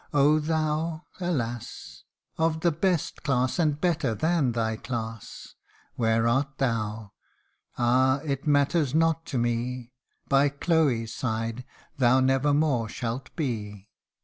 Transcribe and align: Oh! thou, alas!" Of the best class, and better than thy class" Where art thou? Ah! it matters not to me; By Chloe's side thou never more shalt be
Oh! 0.15 0.39
thou, 0.39 1.05
alas!" 1.19 2.05
Of 2.39 2.61
the 2.61 2.71
best 2.71 3.21
class, 3.21 3.59
and 3.59 3.79
better 3.79 4.15
than 4.15 4.53
thy 4.53 4.75
class" 4.75 5.53
Where 5.93 6.27
art 6.27 6.57
thou? 6.57 7.11
Ah! 7.77 8.17
it 8.25 8.47
matters 8.47 8.95
not 8.95 9.27
to 9.27 9.37
me; 9.37 9.91
By 10.27 10.49
Chloe's 10.49 11.13
side 11.13 11.65
thou 11.99 12.19
never 12.19 12.51
more 12.51 12.89
shalt 12.89 13.29
be 13.35 13.89